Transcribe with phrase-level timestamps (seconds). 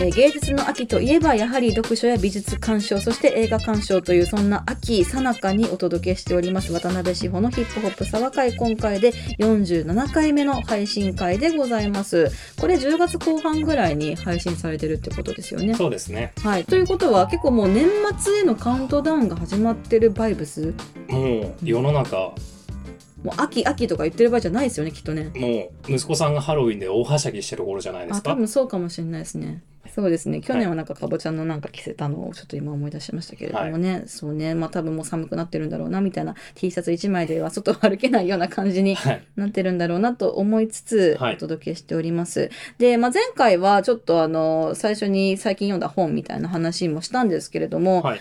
[0.00, 12.30] えー芸術の秋といえばやはり読書や美術鑑賞そして映画鑑賞というそんな秋さなかにお届けしております渡辺志保のヒップホップ沢会今回で47回目の配信会でございます。
[12.60, 15.74] これ10月後半ぐらいに配信されてるってことですよね。
[15.74, 16.32] そうですね。
[16.42, 16.64] はい。
[16.64, 17.86] ということは結構もう年
[18.18, 20.74] 末へのカウントダウンが始まってるバイブス？
[21.08, 22.32] もう世の中
[23.24, 25.32] もう秋秋とか言ってる場合じゃないですよねきっとね。
[25.34, 28.30] もう息子さんがハロウィンで大はしゃぎしてる頃じゃないですか？
[28.30, 29.62] あ多分そうかもしれないですね。
[29.94, 30.40] そうですね。
[30.40, 34.54] 去年はなんかかぼちゃのなんか着せたのをちょっと今思い出しましたけれどもね、そうね。
[34.54, 39.26] まあ多分もう寒くなってるんだろうなみたいな T シャツ1枚では外を歩けないような感じにはい。
[39.36, 41.34] なってるんだろうなと思いつつはい。
[41.34, 42.50] お届けしております。
[42.78, 48.20] で、まあ、前回はちょっとあの最初に最近読んだ本みたいな話もしたんですけれども、はい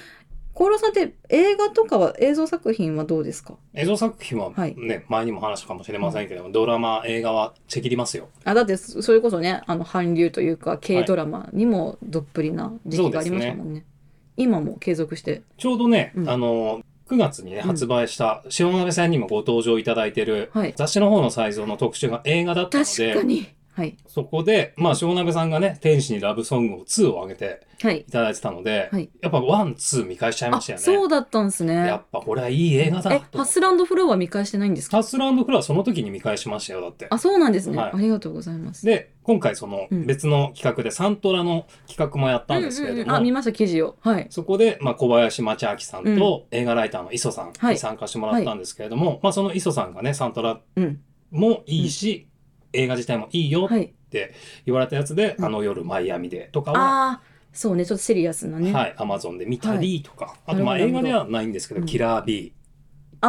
[0.53, 3.55] コーロさんって映画とかは映像作品はどうですか？
[3.73, 13.86] 映像作品ははいね、前にも話したかもしれませんけども、ドラマ映画はちぎりますよあだってそそれこそねあの韓流というか軽ドラマにもどっぷりな時期がありましたもんね。
[14.38, 15.42] 今も継続して。
[15.58, 20.73] ちょうどね、うんあの9月にねうん発売した塩鍋さんにもご登場いただいてるはい。
[20.75, 23.47] 雑誌の方のサイズの特集が映画だったので確かに。
[23.75, 23.97] はい。
[24.07, 28.02] そこでまあ塩鍋さんがね「天使にラブソング」を2を上げてはい。
[28.02, 31.73] いただいてたので、はいやっぱワンツー見返しちゃいまあ、したよねそうだったんですね。
[31.75, 34.97] やっぱこれはいい映画だえ、とハスランドフローは見返してないんですか？
[34.97, 37.77] ハスランドフラはその時に見返しましたよだってあ、そうなんですね。
[37.77, 38.85] はいありがとうございます。
[38.85, 43.95] で今回そのうん別の企画でサントラの企画もやったんですけれども、うんうんうんあ、見ました、記事を。
[44.02, 44.27] はい。
[44.30, 51.02] そこで、まあ、小林町明さんと映画ライターの磯さんはいに参加してもらったんですけれども、まあ、その磯さんがね、サントラうん。
[51.31, 52.27] もいいし、
[52.73, 53.93] 映画自体もいいよっはい。
[54.09, 54.33] て
[54.66, 55.45] 言われたやつで、うん。
[55.45, 57.21] あの夜マイアミでとかは、
[57.52, 58.73] そうね、ちょっとシリアスなね。
[58.73, 61.85] はい、アマゾンで見たりとか、あとまあ映画ではないんですけど、うん。
[61.85, 62.53] キラー B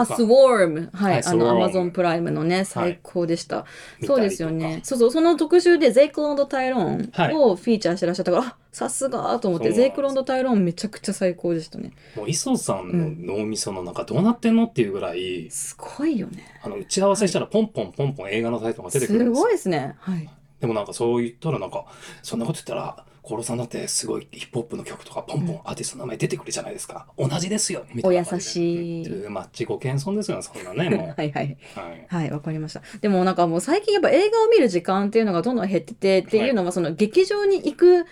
[0.01, 0.91] あ、スウォーム。
[0.93, 1.13] はい。
[1.15, 3.65] はいあの、ア Swarm マゾンプライムのね、最高でした。
[4.01, 4.31] 見そうで。
[4.31, 4.81] すよね。
[4.83, 11.93] そうそう、その特集でゼイクロンド・タイロンはいをフィーチャーしてらっしゃったから、あさすがと思って、ゼイクロンド・タイロンめちゃくちゃ最高でしたね。
[12.17, 16.45] もう磯さんの脳みその中どうなってんのっていうぐらい、すごいよね。
[16.63, 19.95] あの打ち合わせしたらポンポンポンポン映画のタイトルが出てくるんすですよごいですね。
[20.01, 20.29] はい。
[20.61, 21.85] でもなんかそう言ったらなんか、
[22.23, 27.07] そんなこと言ったら、コロさんだってすごいヒップホップの曲とかポンポンアーティストの名前出てくるじゃないですか。
[27.19, 28.31] 同じですよみたいな。
[28.31, 31.09] お優しい言ってるマッチご謙遜ですよね、そんなね、もう。
[31.17, 31.57] はいはい。
[31.75, 32.07] はい。
[32.07, 32.83] はい、わかりました。
[33.01, 38.05] でもなんかもう最近やっぱ映画を見る時間っていうのがどんどん減っててっていうのはその劇場に行く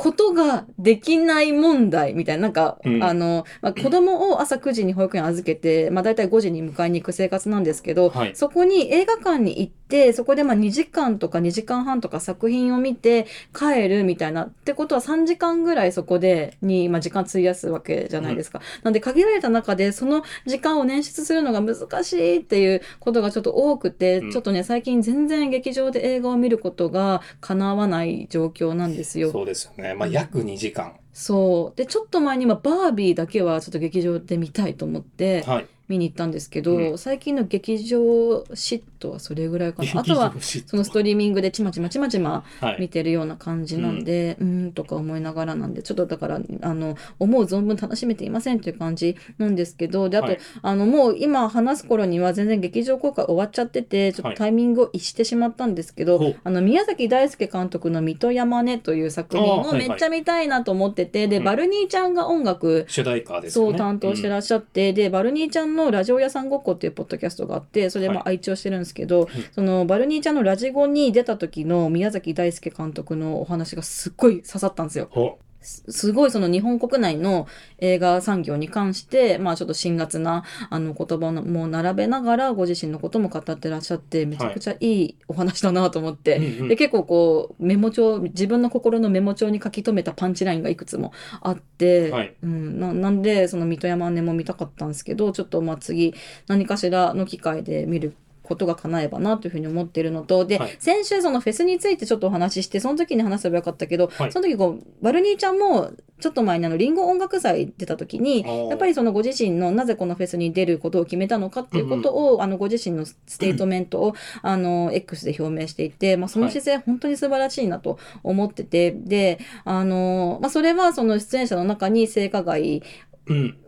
[0.00, 18.62] ことができない問題みたいな、なんか、うんあの、まあ、子供を朝9時に保育園預けて、まあ大体5時に迎えに行く生活なんですけど、はいそこに映画館に行って、そこでまあ2時間とか2時間半とか作品を見て帰るみたいな、ってことは3時間ぐらいそこでに、まあ、時間費やすわけじゃないですか。
[18.82, 29.30] なんで限られた中でその時間を捻出するのが難しいっていうことがちょっと多くて、うんちょっとね、最近全然劇場で映画を見ることが叶わない状況なんですよ。
[29.30, 29.89] そうですよね。
[29.94, 30.94] まあ、約2時間。
[31.12, 31.76] そう。
[31.76, 35.66] で、ちょっと前に今、バービーだけはちょっと劇場で見たいと思ってはい。
[35.90, 36.98] 見に行ったんですけど、うん。
[36.98, 40.00] 最近の劇場シットはそれぐらいかな。
[40.00, 40.32] あとは、
[40.66, 42.76] そのストリーミングでちまちまちまちまはい。
[42.78, 50.38] 見てるような感じなんで、うーんとか思いながらなんで、ちょっとだから、あの、思う存分楽しめていませんという感じなんですけど、で、あと、はい。
[50.62, 56.36] あの、もう今話す頃には全然劇場公開終わっちゃってて、ちょっとタイミングを逸してしまったんですけど、ほう。
[56.44, 61.44] あの、宮崎大輔監督の水戸山根という作品をめっちゃ見たいなと思ってて、で、うん。
[61.44, 63.74] バルニーちゃんが音楽、主題歌ですそう。
[63.74, 75.38] 担当してうんらっしゃって、でバルニーちゃんのラジオ屋さんごっこっていうポッドキャストがあってそれでまあ愛聴してるんですけど、そのバルニーちゃんのラジゴに出た時の宮崎大輔監督のお話がすっごい刺さったんですよ。
[75.60, 77.46] ほすすごいその日本国内の
[77.78, 86.68] 映画産業に関して、まあちょっと辛辣なあの言葉も並べながらご自身のことも語ってらっしゃってめちゃくちゃいいお話だなと思って、うんうん。
[86.68, 92.34] で結構こうメモ帳自分の心のメモ帳に書き留めたパンチラインがいくつもあって、はい。
[92.42, 96.14] うん、ななんでその水戸山根も見たかったんですけどちょっとまあ次
[96.46, 98.14] 何かしらの機会で見る
[98.50, 100.76] ことが叶えばなというふうに思っているのとで、はい。
[100.80, 104.32] 先週そのフェスについてちょっとお話ししてその時に話せばよかったけど、はい。
[104.32, 123.09] その時こう valknee ちゃんもちょっと前にあのりんご音楽祭出た時にやっぱりそのご自身のなぜこのフェスに出ることを決めたのかっていうことを、あのご自身のステートメントを、 あの X で表明していて、まあ、その姿勢本当に素晴らしいなと思ってて、であの、まあ、それはその出演者の中に性加害うん。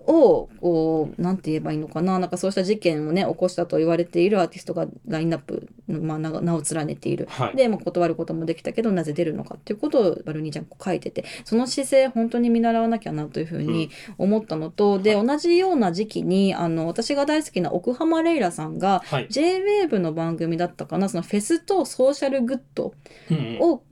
[0.06, 7.26] をこうなんて言えばいいのかななんかそうした事件をね起こしたと言われているアーティストがラインナップの、まあ、名名を連ねている。
[7.30, 7.56] はい。
[7.56, 19.28] で、まあ、断ることもできたけどなぜ出るのかっていうことをバルニーちゃん書いててその姿勢本当に見習わなきゃなというふうに思ったのと、で同じような時期にあの私が大好きな奥浜レイラさんがはい。
[19.28, 22.94] JWAVE の番組だったかなそのフェスとソーシャルグッド
[23.30, 23.82] うんうんを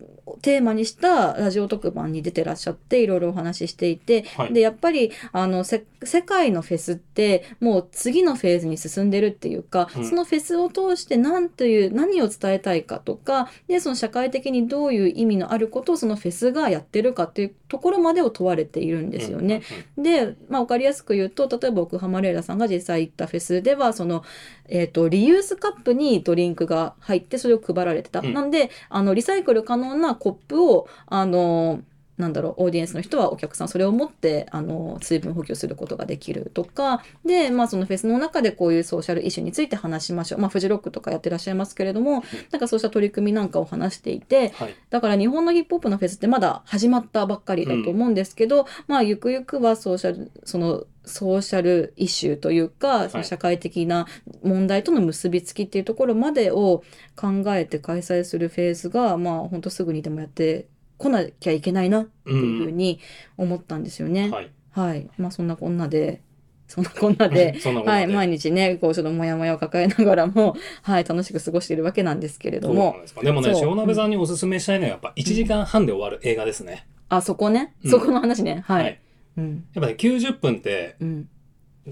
[0.43, 19.63] テーマにしたラジオ特番に出てらっしゃっていろいろお話ししていて、はいでやっぱりあのせ世界のフェスってもう次のフェーズに進んでるっていうか、うんそのフェスを通して何という何を伝えたいかとかでその社会的にどういう意味のあることをそのフェスがやってるかっていうところまでを問われているんですよね。
[19.97, 24.25] で、まあ、分かりやすく言うと例えば奥浜レイラさんが実際行ったフェスではその、
[24.69, 28.21] えー、とリユースカップにドリンクが入ってそれを配られてた。
[28.21, 31.81] うんなんであのリサイクル可能なコップをあの
[32.21, 37.03] なんだろうオーディエンスの人はお客さんそれを持ってあの水分補給することができるとか。
[37.25, 44.75] で、まあ、そのフェスの中でこういうソーシャルイシューについて話しましょう、まあ、フジロックとかやってらっしゃいますけれどもなんかそうした取り組みなんかを話していてはい。
[44.91, 54.07] だから日本のヒップホップのフェスってまだ始まったばっかりだと思うんですけど、まあゆくゆくはソーシャルそのソーシャルイシューというか、その社会的な
[54.43, 56.83] 問題との結びつきっていうところまでを
[57.17, 60.69] 考えて開催するフェーズがまあ本当すぐにでもやって
[61.01, 63.01] こなきゃいけないなっていうふうに
[63.37, 64.31] 思ったんですよね。
[64.31, 64.51] はい。
[64.71, 66.21] はい、まあそんなこんなで
[66.69, 72.97] そんなこんなで はい、毎日ねこうちょっとモヤモヤを抱えながらも、 はい、楽しく過ごしているわけなんですけれども。
[73.03, 77.91] んででもね塩鍋さんにおすすめしたいのはやっぱ1時間半で終わる映画ですね、あそこね、うん。
[77.91, 78.63] そこの話ね。
[78.65, 79.01] はい、はい。
[79.39, 79.65] うん。
[79.75, 81.29] やっぱね90分ってうん。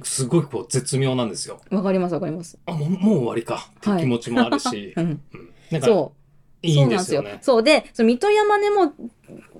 [0.05, 2.59] すごいこう絶妙なんですよわかりますわかります。
[2.67, 5.21] あもうもう終わりかっていう気持ちもあるし、うん、うん
[5.71, 6.19] なんかそう
[6.63, 7.55] いいんですよねそうなんですよ。
[7.55, 8.93] そうで、その水戸山根も、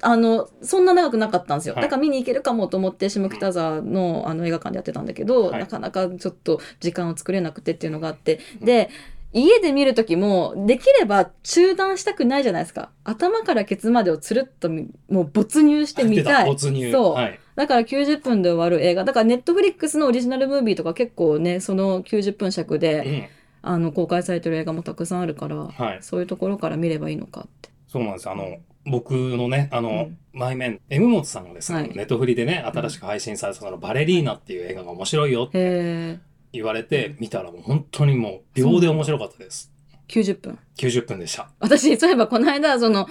[0.03, 1.75] あの、そんな長くなかったんですよ。
[1.75, 8.91] はいだから見に行けるかもと思って、下北沢のあの映画館でやってたんだけど、はいなかなかちょっと時間を作れなくてっていうのがあって、で、
[9.33, 12.91] 家で見る時も、できれば中断したくないじゃないですか。
[13.05, 16.47] 頭からケツまでをつるっとみもう没入してみ出たい。
[16.47, 19.05] 没入そうはい、だから90分で終わる映画。
[19.05, 27.71] だからネットフリックスのオリジナルムービーとか結構ね、その90分尺で、うんあの、公開されてる映画もたくさんあるから、はい、そういうところから見ればいいのかって。
[27.89, 28.31] そうなんです。
[28.31, 30.19] あの僕のねあの、うん。
[30.33, 31.97] 前面 M 本さんがですね、はい。
[31.97, 36.19] ネットフリでね新しく配信されたそのバレリーナっていう映画が面白いよって。
[36.53, 39.73] 言われて見たらもう本当にもう秒で面白かったです。
[40.09, 40.59] 90分。
[40.79, 41.51] 90分でした。
[41.59, 43.09] 私、そういえばこの間、その、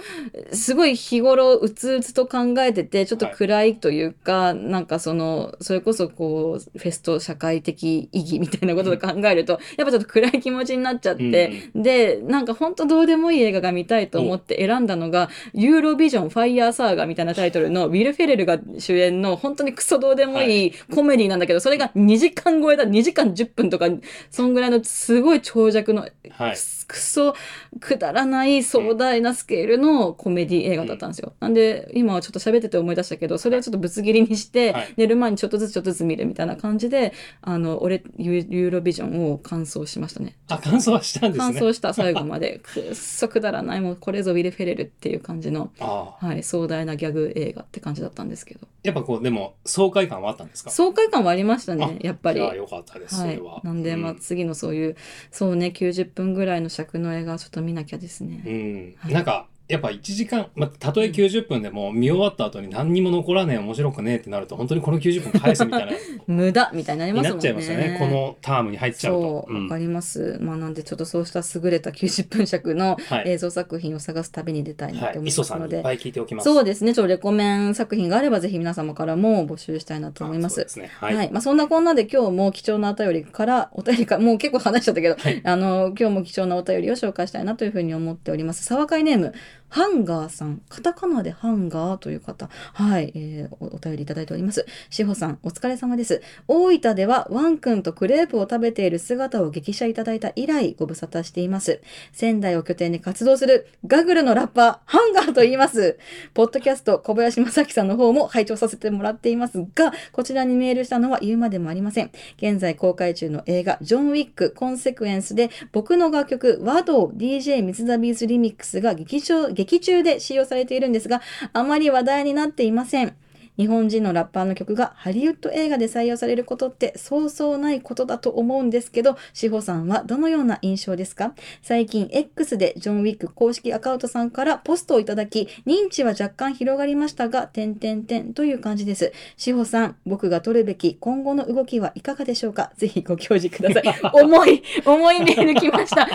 [0.52, 23.86] すごい日頃、うつうつと考えてて、ちょっと暗いというか、なんかその、それこそこう、フェスト社会的意義みたいなことを考えると、やっぱちょっと暗い気持ちになっちゃって、で、なんかほんとどうでもいい映画が見たいと思って選んだのが、ユーロビジョンファイヤーサーガーみたいなタイトルの、ウィル・フェレルが主演の、本当にクソどうでもいいコメディなんだけど、それが2時間超えだ、2時間10分とか、
[24.30, 26.56] そんぐらいのすごい長尺のはい。
[26.88, 27.34] くそ
[27.80, 31.32] くだらない壮大なスケールのコメディ映画だったんですよ。
[31.40, 34.94] なんで今はちょっと喋ってて思い出したけどそれをちょっとぶつ切りにして、はい。
[34.96, 37.12] 寝る前にちょっとずつちょっとずつ見るみたいな感じで
[37.42, 40.36] あの俺ユーロビジョンを完走しましたね。
[40.48, 42.60] あ感想はしたんです完ね走した最後まで。
[42.62, 48.66] くっそくだらないもうこれぞウィル・フェレルっていう感じの、はい、壮大なギャグ映画って感じだったんですけど。
[48.82, 50.70] やっぱこうでも爽快感はあったんですか？
[50.70, 52.40] 爽快感はありましたねあやっぱり。
[52.40, 52.54] あ。
[52.54, 53.28] よかったですそは。
[53.32, 53.36] い。
[53.36, 54.18] れは、、なんで、まあ、うん。
[54.18, 54.96] 次のそういう
[55.30, 58.42] そうね90分ぐらいの尺の映画をちょっと見なきゃですね。
[58.44, 65.92] うんはいなんかやっぱ1時間、まあ、たとえ90分でも見終わった後に何にも残らねえ面白くねえってなると本当にこの90分返すみたいな。
[66.26, 67.38] 無駄みたいになりますもんね。
[67.38, 67.96] になっちゃいますよね。
[67.98, 69.20] このタームに入っちゃうと。
[69.20, 69.68] そう、わ、うん。
[69.68, 70.38] かります。
[70.40, 73.28] まあなんでちょっとそうした優れた90分尺のはい。
[73.28, 75.60] 映像作品を探す旅に出たいなはいと思い磯ますので。
[75.60, 76.44] さんにいっぱい聞いておきます。
[76.44, 76.94] そうですね。
[76.94, 80.66] ちょっとレコメン作品があればぜひ皆様からも募集したいなと思います。
[81.00, 81.26] は、はい。
[81.26, 88.64] い、まあそんなこんなで今日も貴重なお便りからお便りかもう結構話しちゃったけど、はいあの今日も貴重なお便りを紹介したいなというふうに思っております。
[88.64, 89.34] 沢会ネーム
[89.68, 94.66] ハンガーさん、カタカナでハンガーという方、はい、えーお便りいただいております。
[94.90, 96.22] しほさん、お疲れ様です。
[96.46, 101.80] 大分ではワン君とクレープを食べている姿を激写いただいた以来ご無沙汰しています。
[102.12, 105.98] 仙台を拠点に活動するガグルのラッパー、ハンガーと言います。
[106.34, 112.10] ポッドキャスト小林正樹さんの方も拝聴させてもらっていますが、こちらにメールしたのは言うまでもありません。
[112.38, 121.20] 現在公開中の映画、ジョン・ウィック・コンセクエンスで、僕の楽曲、和道 DJ 水田ビーズリミックスが劇場劇中で使用されているんですが、
[121.52, 123.16] あまり話題になっていません。
[123.56, 131.34] 日本人のラッパーの曲がハリウッド映画で採用されることってそうそうないことだと思うんですけど、志保さんはどのような印象ですか？
[131.60, 139.12] 最近 X でジョン・ウィック公式アカウントさんからポストをいただき、認知は若干広がりましたが、点々点という感じです。
[139.36, 142.70] 志保さん、僕が取るべき今後の動きはいかがでしょうか？
[142.76, 144.00] ぜひご教示ください。
[144.22, 146.06] 重い、重いメール来ました。
[146.06, 146.12] ハ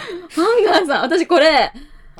[0.62, 1.74] ンガーさん、私これ、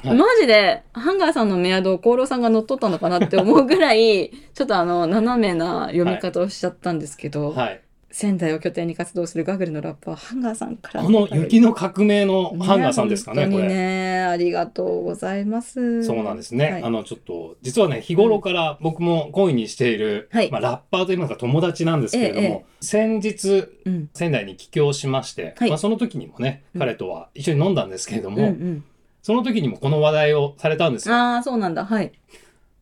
[0.04, 0.18] はい。
[0.18, 7.82] マジで、ハンガーさんのメアドを厚労さんが乗っ取ったのかなって思うぐらい、 ちょっとあの、斜めな読み方をしちゃったんですけど、はい。
[8.14, 13.68] 仙台を拠点に活動するガグルのラッパーハンガーさんからこの雪の革命のハンガーさんですかね、ねこれ。
[13.68, 16.04] ねありがとうございます。
[16.04, 16.72] そうなんですね。
[16.74, 16.84] はい。
[16.84, 20.52] あの、ちょっと、実はね、日頃から僕も恋にしている、はい。
[20.52, 24.10] まあ、ラッパーといいますか友達なんですけれども、ええ先日、うん。
[24.14, 25.70] 仙台に帰郷しまして、はい。
[25.70, 28.84] まあ、その時にもね、うん彼とは一緒に飲んだんですけれどうんも、うん
[29.24, 31.16] その時にもこの話題をされたんですよ。
[31.16, 31.86] ああそうなんだ。
[31.86, 32.12] はい。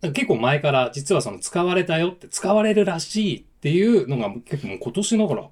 [0.01, 5.43] 結構前から実はその使われたよって使われるらしいっていうのが結構もう今年だから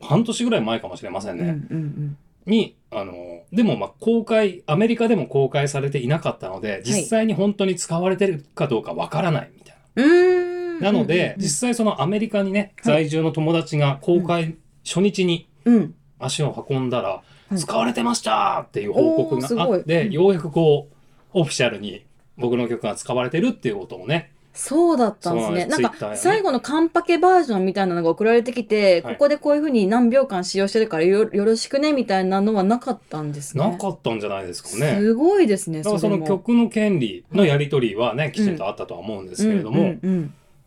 [0.00, 1.66] 半年ぐらい前かもしれませんうんね。
[1.70, 2.16] うん。
[2.46, 10.02] に、あの、でもまあ公開、アメリカでも公開されていなかったので、実際に本当に使われてるかどうかわからないみたいな。
[10.02, 10.80] うんうーん。
[10.80, 13.04] なので、うんうん実際そのアメリカにね、はい。
[13.04, 15.94] 在住の友達が公開初日にうん。
[16.18, 17.20] 足を運んだら、い
[17.56, 20.94] 使われてましたっていう報告があって、ようやくこう、
[21.32, 22.04] オフィシャルに
[22.36, 25.66] 僕の曲が使われてるっていうことをね、そうだったんですね。
[25.66, 33.64] なんか最後のカンパケバージョンみたいなのが送られてきて、はいここでこういうふうに何秒間使用してるからよよろしくねみたいなのはなかったんですね。
[33.64, 34.96] なかったんじゃないですかね。
[34.98, 35.82] すごいですね。
[35.82, 39.94] だからその曲の権利のやり取りはね、きちんとあったとは思うんですけれども、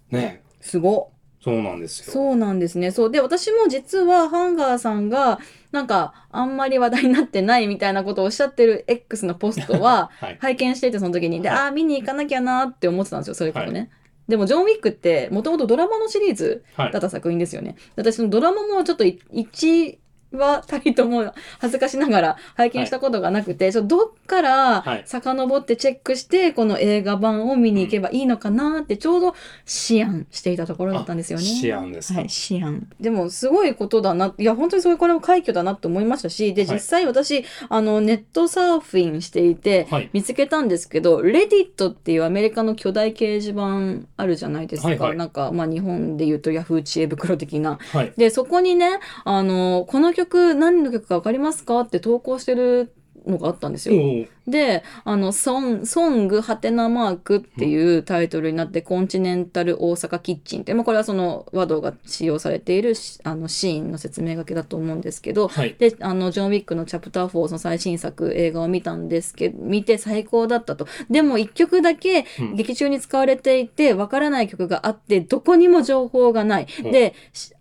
[0.10, 1.12] ね、すご
[1.42, 2.14] そうなんですよ。
[2.14, 2.92] そうなんですね。
[2.92, 5.40] そうで私も実はハンガーさんが
[5.72, 13.80] なんか、あんまり話題になってないみたいなことをおっしゃってる X のポストは、 拝見してて、その時に、はい、で、ああ、見に行かなきゃなって思ってたんですよ、それこらね。
[13.80, 13.90] はい
[14.28, 17.70] でも、ジョン・ウィックって、もともとドラマのシリーズだった作品ですよね。
[17.70, 19.98] はい、私、ドラマもちょっと1
[20.34, 29.36] はたりとも恥ずかしながら拝見したことがなくて、はい、どっから遡ってチェックして、この映画版を見に行けばいいのかなってちょうど思
[30.04, 31.46] 案していたところだったんですよね。
[31.64, 32.88] 思案ですはい、思案。
[33.00, 44.90] でもすごいことだな、いや本当にそいこれも快挙だなと思いましたし、で、実際私、はい、あのネットサーフィンしていて見つけたんですけど、レディットっていうアメリカの巨大掲示板あるじゃないですか。
[44.90, 47.80] はいはい、なんか、まあ日本で言うとヤフー知恵袋的な。
[47.92, 52.94] はい、で、そこにね、あの、この曲何の曲か分かりますかって投稿してる
[53.26, 53.96] のがあったんですよ。
[54.48, 65.76] で、あの、ソン、ソングハテナマークっていうタイトルになって、コンチネンタル大阪キッチンって、まあこれはその和道が使用されているしあのシーンの説明書きだと思うんですけど、はい。
[65.78, 70.88] で、あの、ジョン・ウィックのチャプター4の最新作映画を見たんですけど、見て最高だったと。
[71.10, 76.68] でも一曲だけうん劇中に使われていて、わからない曲があって、どこにも情報がない。
[76.84, 77.14] うんで、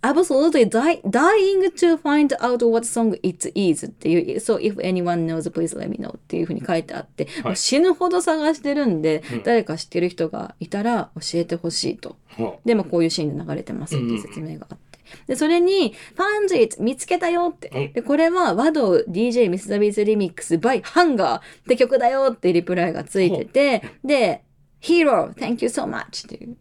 [0.03, 5.89] absolutely dying to find out what song it is っていう、so if anyone knows, please let
[5.89, 12.17] me know っていうふうに書いてあって、はいもう死ぬほど探してるんで、うん誰か知ってる人がいたら教えてほしいと。
[12.37, 14.91] ほで、まあ、こういうシーンで流れてますっていう説明があって。
[15.27, 16.81] で、それに、Found it!
[16.81, 17.69] 見つけたよって。
[17.75, 19.79] うんで、これは、和道 DJ Mr.
[19.79, 24.43] Beats Remix by Hunger って曲だよってリプライがついてて、で、
[24.81, 25.33] Hero!
[25.35, 26.27] Thank you so much!
[26.27, 26.57] っていう。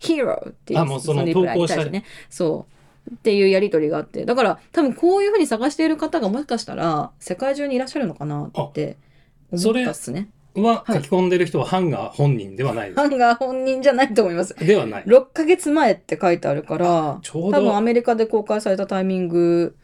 [0.00, 0.50] Hero!
[0.50, 2.04] っていうあもうそのリプライに対してね。
[2.28, 2.72] そう。
[3.14, 4.24] っていうやりとりがあって。
[4.24, 8.96] だから、多分こういうふうに探している方がもしかしたら、世界中にいらっしゃるのかなって
[9.52, 10.30] 思ったっすね。
[10.54, 13.00] うははい書き込んでる人はハンガー本人ではないです。
[13.00, 14.54] ハンガー本人じゃないと思います。
[14.54, 15.04] ではない。
[15.04, 19.76] 6ヶ月前って書いてあるから、ちょう多分アど、メリカで公開されたタイミング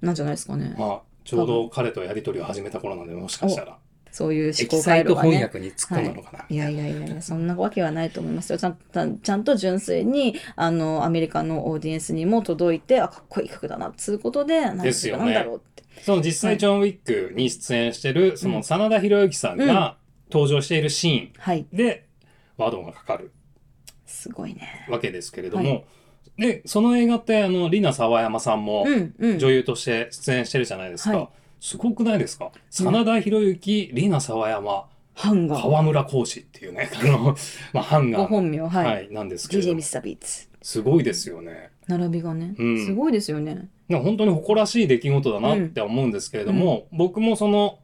[0.00, 0.74] なんじゃないですかね。
[0.78, 3.78] まあ、ちょうど彼とやり取りを始めた頃なんで、もしかしたら、
[4.16, 5.28] そういうエ思考回路がね。
[5.28, 6.46] 翻訳に突っ込んだのかな。
[6.48, 8.58] いやいやいやいや、そんなわけはないと思いますよ。
[8.58, 15.82] ちゃんと、ちゃんと純粋に、あの、アメリカのオーディエンスにも届いて、あ、かっこいい曲だな、つうことで、何ですよねなんだろうって。
[16.00, 19.98] その実際ジョン・ウィックに出演してる、その真田広之さんが
[20.32, 21.66] 登場しているシーンはい。
[21.70, 22.06] で、
[22.56, 23.32] ワードがかかる
[24.06, 24.86] すごいね。
[24.88, 25.80] わけですけれども、は
[26.38, 29.38] で、その映画って、あの、リナ沢山さんもうん、うん。
[29.38, 31.16] 女優として出演してるじゃないですか。
[31.18, 31.28] はい
[31.60, 32.52] すごくないですか？
[32.70, 35.62] 真田広之、リナ沢山、ハンガー。
[35.62, 37.36] 河村講師っていうね、 あの、
[37.72, 38.68] まあ、ハンガー、ご本名、は。
[38.68, 40.02] はいい、なんですけれど DJ も Mr.
[40.02, 40.48] Beats。
[40.62, 41.70] すごいですよね。
[41.86, 43.68] 並びがね、うんすごいですよね。
[43.88, 47.78] 本当に誇らしい出来事だなって思うんですけれども、僕もその、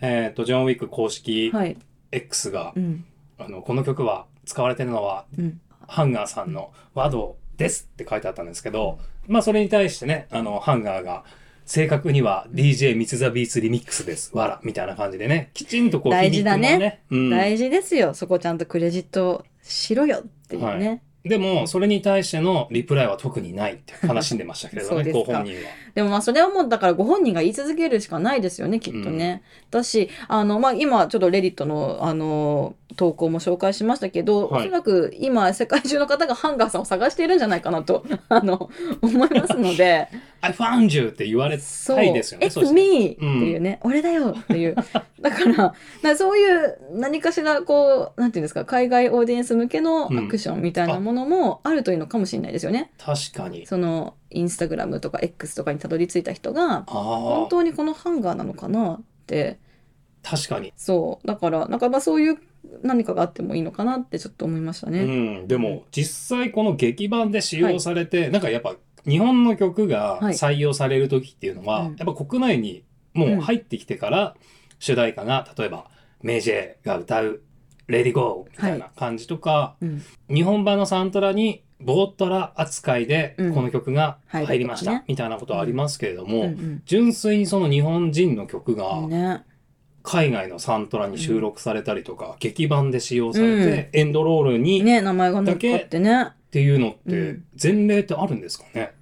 [0.00, 1.76] えっ、と、ジョン・ウィック公式はい。
[2.10, 3.04] X が、うん。
[3.38, 5.60] あの、この曲は使われてるのは、うん。
[5.86, 8.98] ハンガーさんの和道ですって書いてあったんですけど、
[9.28, 11.24] まあそれに対してね、あの、ハンガーが、
[11.64, 14.36] 正確には DJ ミツザビーツリミックスです。
[14.36, 14.60] わら。
[14.62, 17.02] みたいな感じでね、きちんとこう、大事だね。
[17.10, 17.30] うん。
[17.30, 18.14] 大事ですよ。
[18.14, 20.88] そこちゃんとクレジットしろよっていうね。
[20.88, 25.60] はでも、それに対してのリプライは特にないって悲しんでましたけれどね、 ご本人は。
[25.94, 29.42] でもまあそれはもうだからご本人が言い続けるしかないですよね、きっとね。
[29.70, 38.70] だし、あの、まあ今ちょっとレディットのあの、投稿も紹介しましたけど、はいおそらく今世界中の方がハンガーさんを探しているんじゃないかなと、 あの、
[39.00, 40.08] 思いますので、
[40.40, 42.46] I found you って言われそう、たいですよね。
[42.48, 43.12] It's そして me!
[43.12, 44.74] っていうね、俺だよっていう。
[45.20, 52.90] だから、だからそういう何かしらこう、なんていうんですか、海外オーディエンス向けのアクションみたいなものもあるといいのかもしれないですよね。
[52.98, 53.66] 確かに。
[53.66, 59.58] その、インスタグラムとか X とかにたどり着いた人が、あ本あ、当にこのハンガーなのかなって、
[60.22, 60.72] 確かに。
[60.76, 61.26] そう。
[61.26, 62.38] だから、なんかまあそういう
[62.82, 65.04] 何かがあってもいいのかなってちょっと思いましたうね。
[65.04, 65.48] ん。
[65.48, 68.76] でも、実際この劇版で使用されて、なんかやっぱ
[69.06, 70.34] 日本の曲がはい。
[70.34, 71.96] 採用される時っていうのは、うん。
[71.96, 74.36] やっぱ国内にもう入ってきてから、
[74.78, 75.90] 主題歌が、例えば、
[76.22, 77.42] メジェーが歌う、
[77.88, 80.02] レディゴーみたいな感じとか、うん。
[80.32, 83.54] 日本版のサントラにボートラ扱いでうん。
[83.54, 89.42] この曲が入りました、みたいなことはありますけれども、うん純粋にその日本人の曲うが。
[90.02, 96.30] 海外のサントラに収録されたりとか、劇版で使用されて、エンドロールにっね、名前が乗っかってね。
[96.50, 98.92] ていうのってうん前例ってあるんですかね、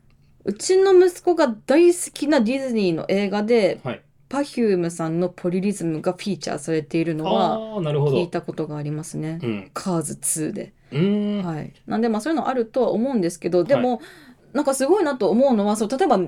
[0.45, 4.03] うちの息子が大好きなディズニーの映画で、はい。
[4.29, 8.27] Perfume さんのポリリズムがフィーチャーされているのは聞いど。
[8.29, 9.41] たことがありますね。
[9.43, 9.71] うん。
[9.75, 10.73] カーズ2で。
[10.93, 11.45] うーん。
[11.45, 11.73] はい。
[11.89, 14.01] なんでまあそういうのあるとは思うんですけど、でも、
[14.53, 16.19] なんかすごいなと思うのは、そう、例えば、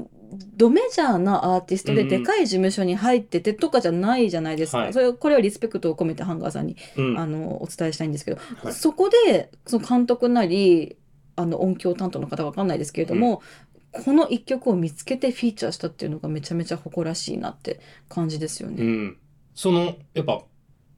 [0.57, 4.79] ドメジャーなアーティストでうんでかい事務所に入っててとかじゃないじゃないですか。
[4.79, 7.19] はいそれこれはリスペクトを込めてハンガーさんに、うん。
[7.19, 10.97] あのお伝えしたいんですけど、はいそこでその監督なり
[11.37, 13.43] あの音響担当の方わかんないですけれども、
[13.93, 18.83] この一曲を見つけてフィーチャーしたっていうのがめちゃめちゃ誇らしいなって感じですよね。
[18.83, 19.19] うん。
[19.55, 20.43] その、やっぱ、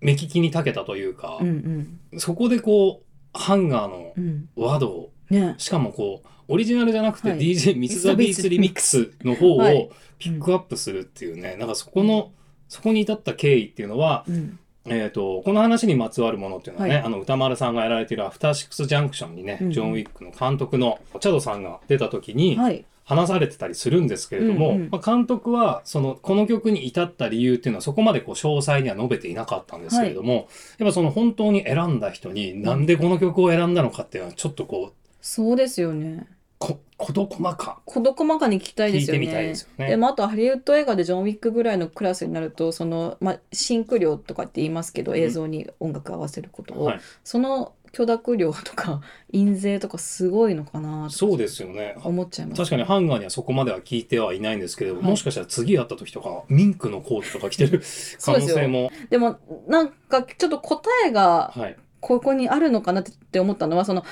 [0.01, 4.49] 目利きに長けたというか、うんうんそこでこう、ハンガーのうん。
[4.55, 5.57] 和道、ね。
[5.59, 7.39] しかもこう、オリジナルじゃなくてはい。
[7.39, 9.77] DJ ミスザビーツリミックスの方はい。
[9.77, 12.33] をピックアップするっていうね、なんかそこの、
[12.69, 14.59] そこに至った経緯っていうのは、うん。
[14.87, 17.05] えっ、と、この話にまつわるものっていうのはね、はい。
[17.05, 19.71] あの、歌丸さんがやられているアフターシックスジャンクションにね、うん。
[19.71, 22.85] ジョン・ウィックの監督のチャドさんが出た時にはい。
[23.07, 24.89] 話されてたりするんですけれども、うんうん。
[24.91, 30.49] まあ、監督は、その、この曲に至った理由っていうのはそこまでこう詳細には述べていなかったんですけれども、
[30.79, 36.27] やっぱその本当に選んだ人になんでこの曲を選んだのかっていうのはちょっとこう、そうですよね。
[36.59, 39.89] こ、事細か事細かに聞きたいですよてみたいですよね。
[39.89, 49.01] でもあとハリウッド映画でジョン・ウィックぐらいのクラスになるとその、まあ、シンク量とかって言いますけどん映像に音楽合わせることを、はいその許諾量とか
[49.33, 51.97] 印税とかすごいのかなとそうですよね。
[52.03, 52.59] 思っちゃいます。
[52.59, 57.81] 確かにハンガーにはそこまでは聞いてはいないんですけれども、はいもしかしたら次会った時とか、ミンクのコートとか着てる
[58.21, 58.91] 可能性も。
[59.09, 61.77] でもなんかちょっと答えがはい。
[62.01, 64.05] ここにあるのかなって思ったのはその、い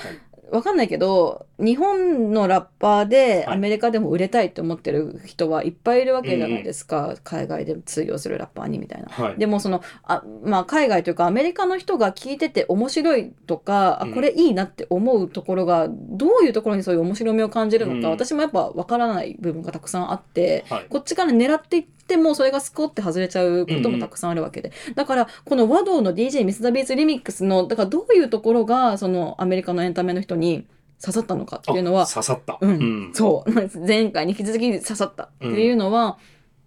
[0.51, 9.07] わかんないけど日本のラッパーではいアメリカでも売れたいって思ってる人はいっぱいいるわけじゃないですか、海外で通用するラッパーにみたいな。
[9.09, 9.37] はい。
[9.37, 20.85] でもそのあ、まあ、海外というかアメリカの人が聞いてて面白いとか、あうんこれいいなって思うところがどういうところにそういう面白みを感じるのか、うん私もやっぱ分からない部分がたくさんあってはい。
[20.89, 30.67] こっちから狙っていってもそれがスコって外れちゃうこともたくさんあるわけで、だからこの和道の DJ ミス・ザ・ビーツ・リミックスのだからどういうところがそのアメリカのエンタメの人に
[31.01, 32.57] 刺さったのかっていうのはあ刺さった。
[32.61, 33.11] うん。
[33.13, 33.51] そう。
[33.85, 36.17] 前回に引き続き刺さったっていうのは、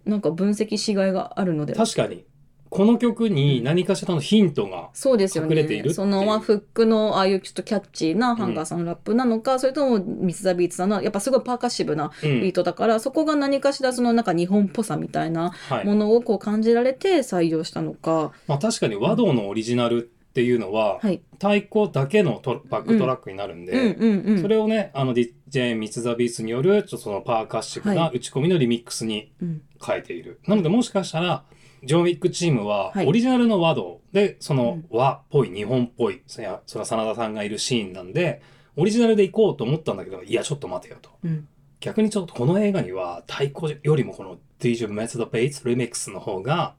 [0.05, 1.73] なんか分析しがいがあるので。
[1.73, 2.23] 確かに、
[2.69, 5.55] この曲に何かしらのヒントが、そうですよね。
[5.55, 15.85] 隠れているっていうそのまあフックのああいうちょっとキャッチーな HUNGER さんのラップなのか、それとも Mitsu the Beats さんのやっぱすごいパーカッシブなうんビートだから、そこが何かしらそのなんか日本っぽさみたいなはい。
[15.85, 18.31] ものをこう感じられて採用したのか。
[18.47, 21.21] まあ確かに和道のオリジナルっていうのは、はい。
[21.33, 24.41] 太鼓だけのトバックトラックになるんで、うんうんうん。
[24.41, 30.39] それをね、あの DJ ミツザビーツによる、ちょっとそのパーカッシブなは打ち込みのリミックスにうん変えている。
[30.47, 31.43] なのでもしかしたら、
[31.83, 33.07] ジョン・ウィックチームははい。
[33.07, 38.41] オリジナルの和道で、その和っぽい、日本っぽい、それは真田さんがいるシーンなんで、
[38.75, 41.09] オリジナルで行こうと思ったんだけど、いや、ちょっと待てよと。
[41.23, 41.47] うん。
[41.79, 46.73] 逆にちょっとこの映画には太鼓よりもこの DJ メツザ・ベイツリミックスの方が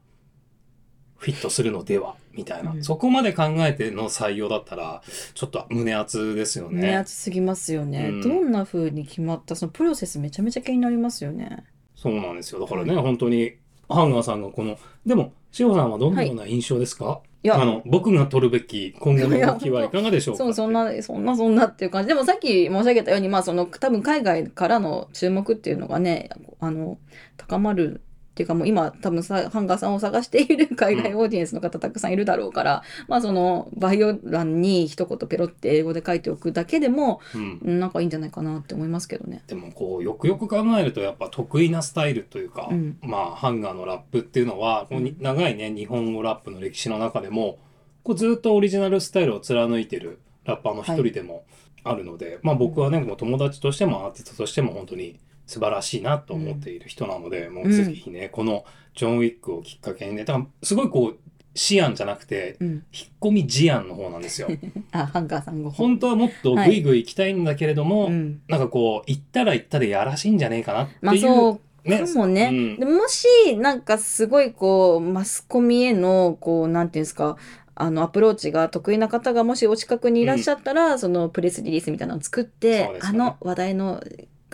[1.17, 2.83] フィットするのではみたいな、うん。
[2.83, 5.01] そこまで考えての採用だったら
[5.33, 6.81] ちょっと胸熱ですよね。
[6.81, 8.21] ね熱すぎますよね、うん。
[8.21, 11.65] どんな風に決まったそのプロセスめちゃめちゃ気になりますよね。
[11.95, 12.59] そうなんですよ。
[12.59, 13.53] だからね、本当に
[13.89, 17.47] ハンガーさんがこのでも志保さんはどのような印象ですか、い。
[17.47, 17.59] や。
[17.61, 20.37] あの僕が取るべき今後の動きはいかがでしょうか？
[20.45, 22.07] そうそんなそんなそんなっていう感じ。
[22.09, 26.97] でもさっき申し上げたようにまあその多分海外からの注目っていうのがねあの
[27.37, 28.01] 高まる
[28.39, 39.43] っていうかもう今多分さハンガーさんを探している海外オーディエンスの方たくさんいるだろうから、まあそのバイオ欄に一言ペロって英語で書いておくだけでもうん、うんなんかいいんじゃないかなって思いますけどね。
[39.47, 42.97] でもこうよくよく考えるとやっぱ得意なスタイルというか、うん。
[43.01, 47.59] まあハンガーのラップっていうのはこうに長いね日本語ラップの歴史の中でも
[48.03, 51.43] こうずっとオリジナルスタイルを貫いてるラッパーの一人でも
[51.83, 61.17] あるので、まあ僕はねもう友達としてもアーティストとしても本当に素晴らしいなと思っている人なので、もううんぜひね、このジョン・ウィックをきっかけにね、だからすごいこう、
[61.55, 62.67] 思案じゃなくて、うん。
[62.67, 62.83] 引っ
[63.19, 64.47] 込み思案の方なんですよ。
[64.93, 68.41] あ、ハンガーさんご本当はもっとグイグイ行きたいんだけれども、うん。
[68.47, 71.05] なんかこう、行ったら行ったでやらしいんじゃねえかなっていう。
[71.05, 72.49] まあそうねかもね。
[72.51, 73.25] うんでもし、
[73.57, 77.37] なんかすごいこう、マスコミへの、こう、なんていうんですか、
[77.73, 84.03] あの、アプローチが得意な方がもしお近くにいらっしゃったら、そのプレスリリースみたいなのを作って、ねあの話題の、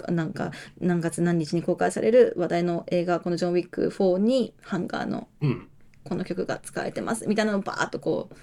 [0.10, 5.67] なんか、何月何日に公開される話題の映画、このジョン・ウィック4に、ハンガーのうん。
[6.03, 8.36] この曲が使われてます、みたいなのをバーッとこう、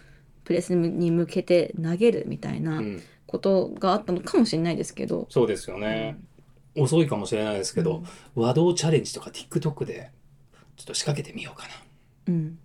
[0.44, 3.02] プレスに向けて投げるみたいなうん。
[3.32, 6.18] ことがあったのかもしれないですけど、そうですよね。
[6.76, 8.02] 遅いかもしれないですけど、
[8.34, 10.10] 和道チャレンジとか TikTok で
[10.76, 11.66] ちょっと仕掛けてみようか
[12.26, 12.58] うん。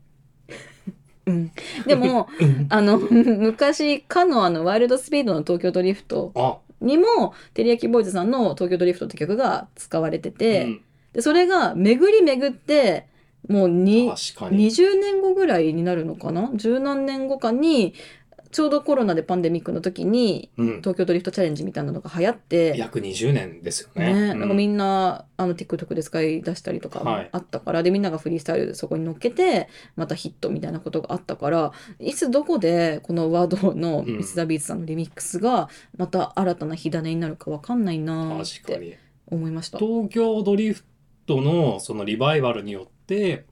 [1.26, 1.52] うん、
[1.86, 2.30] でも
[2.69, 2.78] な。
[2.78, 10.82] あの 昔かのあのワイルドスピードの東京ドリフトあ、にもテリヤキボーイズさんの東京ドリフトって曲が使われてて、うん
[11.13, 13.08] でそれが巡り巡って
[13.48, 14.68] もうに確かに。
[14.68, 16.52] 20年後ぐらいになるのかな？
[16.54, 17.96] 十何年後かに
[18.52, 20.68] ちょうどコロナでパンデミックの時にうん。
[20.78, 24.14] 東京ドリフトチャレンジみたいなのが流行って、約20年ですよね。
[24.14, 39.00] ね、うんなんかみんなあの TikTok で使い出したりとかあったから、でみんながフリースタイルでそこに乗っけてまたヒットみたいなことがあったからいつどこでこのワードのうんミス・ザ・ビーツさんのリミックスがまた新たな火種になるかわかんないなーって。
[39.30, 39.78] 思いました。
[39.78, 40.84] 東京ドリフ
[41.26, 43.46] トのそのリバイバルによって、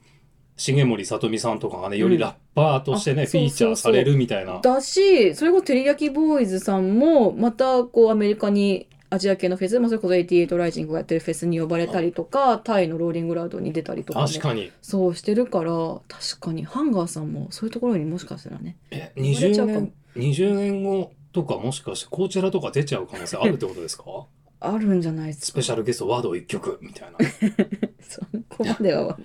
[0.58, 4.60] 重森さとみさんとかがね、よりラッパーとしてね、あフィーチャーされるみたいな。
[4.62, 14.72] だしそれこそテリヤキボーイズさんもまたこうアメリカにアジア系のフェス、まあ、それこそ88ライジングがやってるフェスに呼ばれたりとかタイのローリングラウドに出たりとかも確かに。
[14.82, 15.72] そうしてるから
[16.08, 24.06] 確かにハンガーさんもそういうところにもしかしたらねえ、呼ばれちゃ20うかも年、20年後とかもしかしてこちらとか出ちゃう可能性あるってことですか？
[24.60, 27.18] あるんじゃないですかスペシャルゲストワード1曲みたいな。
[28.08, 29.18] そこまでは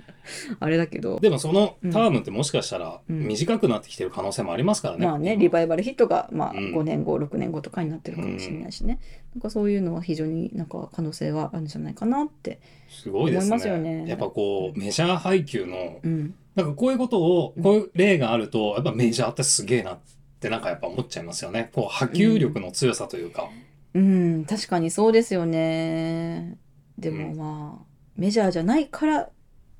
[0.59, 5.07] あれだけどでもそのタームってもしかしたらうん短くなってきてる可能性もありますからね。
[5.07, 9.01] まあねリバイバルヒットが、まあ、うん5年後6年後とかになってるかもしれないしね、
[9.35, 14.03] なんかそういうのは非常になんか可能性はあるんじゃないかなってすごいです思いますよね。
[14.03, 19.99] ねやっぱこう、メジャー配給の、うんなんかこういうことを、こういう例があると、やっぱメジャーってすげえなっ
[20.41, 21.71] てなんかやっぱ思っちゃいますよね。
[21.73, 23.49] こう、波及力の強さというか。
[23.95, 26.59] うん確かにそうですよね。
[26.99, 27.85] でもまあ、
[28.17, 29.31] メジャーじゃないから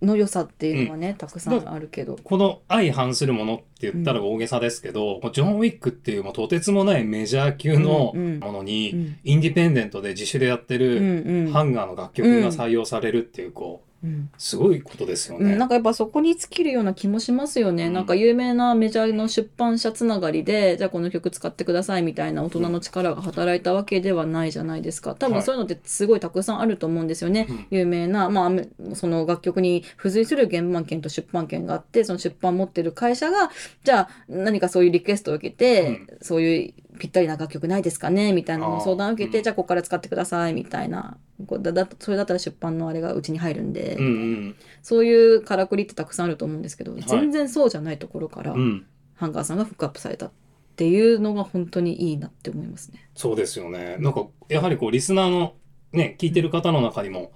[0.03, 2.17] の良さっていうのはね、たくさんあるけど。
[2.25, 9.19] この相反するものって言ったら大げさですけど、もうジョン・ウィックっていうもうとてつもないメジャー級のものに、うん。
[9.25, 10.81] インディペンデントで自主でやってうん
[11.25, 11.53] るうん。
[11.53, 13.90] ハンガーの楽曲が採用されるっていう、こう、うん
[14.39, 15.53] すごいことですよね。
[15.53, 17.93] うん、なんかやっぱそこに尽きるような気もしますよね、うん。
[17.93, 25.15] なんか有名なメジャーの出版社つながりでじゃあこの曲使ってくださいみたいな大人の力が働いたわけではないじゃないですか。
[25.15, 25.35] 多はい。
[25.35, 27.67] 分そういうのってすごいたくさんあると思うんですよね、うん。
[27.71, 33.51] 有名な、まあその楽曲に付随する原版権と出版権があってその出版持ってる会社が
[33.85, 38.33] じゃあ何かそういうリクエストを受けて、そういうぴったりな楽曲ないですかね？
[38.33, 40.55] みたいなのを相談を受けて、じゃあここから使ってください。
[40.55, 41.17] みたいな。
[41.47, 44.57] こうだだそれだったら出版のあれがうちに入るんで、うんうん。
[44.83, 47.03] そういうからくりってたくさんあると思うんですけど、い。
[47.03, 48.87] 全然そうじゃないところから、うん。
[49.15, 50.31] ハンガーさんがフックアップされたっ
[50.77, 53.09] ていうのが本当にいいなって思いますね。
[53.15, 53.97] そうですよね。
[53.99, 55.55] なんか、やはりこう、リスナーの
[55.93, 57.33] ね、聞いてる方の中にも、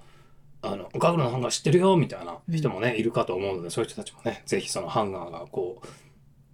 [0.61, 5.87] あの、ガウルのハンガー知ってるよみたいな人もね、いるかと思うので、そういう人たちもね、ぜひそのハンガーがこう、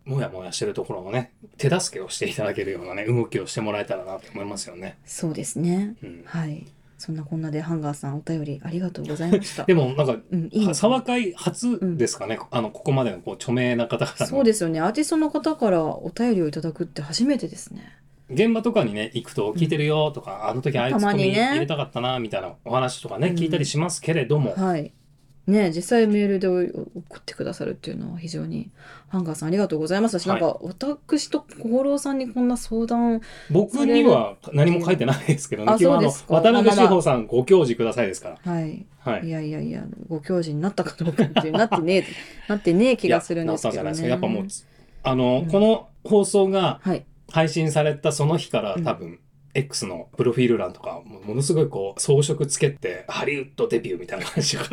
[0.05, 4.97] もやもやしてるところのね、手助けをしていただけるようなね、動きをしてもらえたらなと思いますよね。
[5.05, 5.95] そうですね。
[6.03, 6.23] うん。
[6.25, 6.65] はい。
[6.97, 9.63] そんなこんなでハンガーさんお便りありがとうございました。
[9.63, 14.27] でもなんか、うん、いいの沢会初ですかね、あの、ここまでのこう著名な方からの。
[14.27, 14.79] そうですよね。
[14.79, 17.97] アーティストの方からお便りをいただくって初めてですね。
[18.29, 24.93] 現場とかにね、行くと聞いてるよとか、あの時あいつコ入れたかったな、みたいなお話とかね、うん聞いたりしますけれども、はい。
[25.51, 26.69] ね実際メールで送
[27.17, 28.71] ってくださるっていうのは非常に
[29.09, 30.19] ハンガーさんありがとうございます。
[30.19, 30.41] し、はい。
[30.41, 36.33] なんか私と小郎さんにこんな相談僕には何も書いてないですけどね、あ基本あのそうですか。
[36.35, 38.51] 渡辺志保さんご教示くださいですから。
[38.51, 38.85] はい。
[38.99, 39.27] はい。
[39.27, 42.05] いやいやいや、ご教授になったかどうかっていう、なってねえ、
[42.47, 43.91] なってねえ気がするんですけどね。
[43.99, 44.45] いやなっぱもう、
[45.03, 47.05] あの、うんこの放送がはい。
[47.31, 48.83] 配信されたその日からうん。
[48.83, 49.19] 多分、
[49.53, 54.63] X のプロフィール欄とか、もものすごいこう、装飾つけて、ハリウッドデビューみたいな感じが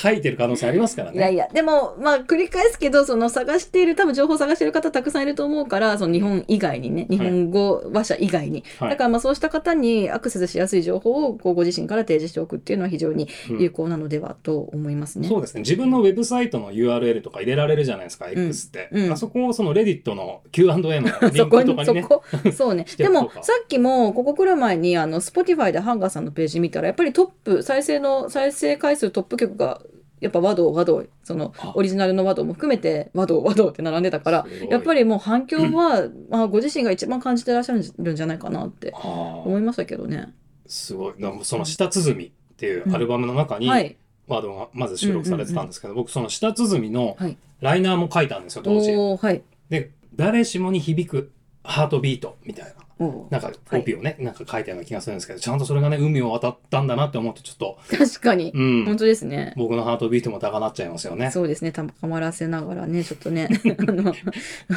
[0.00, 1.18] 書いてる可能性ありますからね。
[1.18, 8.64] いやいや、でも、まあ、繰り返すけど、その探している、多分情報を探している方たくさんいると思うから、その日本以外にね、日本語話者以外に。
[8.78, 15.28] はいだから、まあ、そうした方にアクセスしやすい情報を、こう、ご自身から提示しておくっていうのは非常にうん有効なのではと思いますね。
[15.28, 15.60] そうですね。
[15.60, 18.88] 自分のウェブサイトの URL とか入れられるじゃないですか、X って。
[18.92, 22.02] うんあそこをそのレディットの Q&A のリンクとかにね。
[22.02, 22.84] そこ、そうね。
[22.88, 29.82] してでも、さっきも、こここ来る前にあの Spotify でハンガーさんのページ見たらやっぱりトップ再生の再生回数トップ曲が
[30.20, 40.32] やっぱ和道和道そのあオリジナルの和道も含めて和道和道って並んでたからやっぱりもう反響は、まあ、ご自身が一番感じてらっしゃるんじゃないかなってあ思いましたけどね。
[40.66, 41.14] すごい。
[41.18, 43.96] なんかその下鼓っていうアルバムの中に、はい、
[44.28, 48.92] ワードがまず収録されてたんですけど、僕その下鼓のはいライナーも書いたんですよ、当時。
[48.92, 51.32] はいで、誰しもに響く
[51.64, 52.81] ハートビートみたいな。
[53.30, 58.96] なんか、帯をね、なんか書いたような気がするんですけど、ちゃんとそれがね、海を渡ったんだなって思って、ちょっと、確かに、うん本。
[58.96, 59.54] 当ですね。
[59.56, 61.30] 僕のハートビートも高鳴っちゃいますよね。
[61.30, 64.14] そうですね、たまらせながらね、ちょっとね、 あの、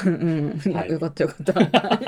[0.06, 2.00] うん、うんはいよかったよかった。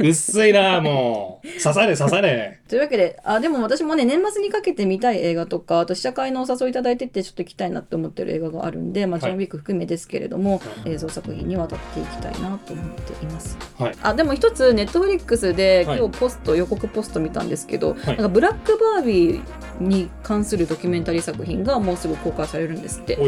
[0.00, 1.62] 薄いなもう。
[1.62, 2.60] 刺され刺され。
[2.68, 13.56] というわけで、あ、でも私もね、年末にかけて見たい映画とか、あと試写会のお誘いいただいてて、ちょっと行きたいなって思ってる映画があるんで、まあ、ジョン・ウィック含めですけれども、映像作品にわたっていきたいなと思っています。
[13.78, 19.42] はいあ、でも一つ、ネットフリックスで、はい今日ポスト、予告ポスト見たんですけど、いなんかブラックバービー
[19.82, 23.18] に関するドキュメンタリー作品がもうすぐ公開されるんですって。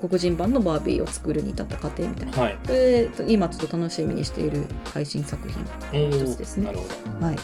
[0.00, 2.32] 黒人版のバービーを作るに至った過程みたいな。
[2.32, 2.58] はい。
[3.14, 6.08] そ今ちょっと楽しみにしている配信作品。
[6.08, 6.72] お一つですね。
[7.20, 7.36] はい。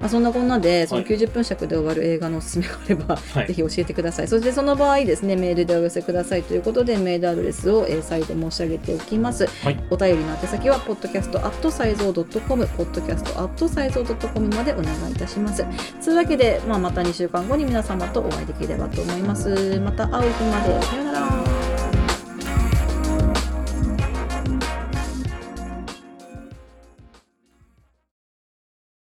[0.00, 4.28] まあ、そんなこんなで、そのはい90分尺で終わる映画のおすすめがあれば、はいぜひ教えてください。
[4.28, 9.46] そしてその場合ですね、メールでお寄せくださいということで、メールアドレスを、えー再度申し上げておきます。
[9.46, 9.84] はい。
[9.90, 15.64] お便りの宛先は、podcast.sizeo.com、podcast.sizeo.com までお願いいたします。
[16.02, 19.78] というわけで、まあ、また2週間後に皆様とお会いできればと思います。
[19.80, 21.49] また会う日まで、さようなら。